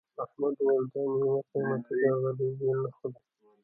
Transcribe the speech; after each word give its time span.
احمد 0.23 0.55
وویل 0.61 0.85
دا 0.93 1.01
میوه 1.11 1.37
قيمتي 1.51 1.95
ده 2.01 2.09
غريب 2.21 2.57
یې 2.65 2.73
نه 2.81 2.89
خوري. 2.95 3.19